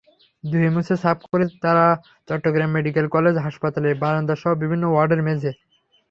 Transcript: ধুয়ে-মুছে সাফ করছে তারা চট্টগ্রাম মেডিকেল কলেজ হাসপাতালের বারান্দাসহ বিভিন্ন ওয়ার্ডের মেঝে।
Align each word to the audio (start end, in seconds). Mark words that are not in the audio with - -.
ধুয়ে-মুছে 0.43 0.95
সাফ 1.03 1.19
করছে 1.25 1.55
তারা 1.63 1.85
চট্টগ্রাম 2.27 2.69
মেডিকেল 2.73 3.05
কলেজ 3.15 3.35
হাসপাতালের 3.45 3.95
বারান্দাসহ 4.03 4.51
বিভিন্ন 4.61 4.83
ওয়ার্ডের 4.89 5.21
মেঝে। 5.27 5.51